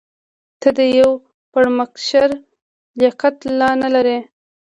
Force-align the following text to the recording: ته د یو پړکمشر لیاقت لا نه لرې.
ته 0.61 0.69
د 0.77 0.79
یو 0.99 1.11
پړکمشر 1.51 2.29
لیاقت 2.99 3.35
لا 3.59 3.69
نه 3.81 3.89
لرې. 3.95 4.19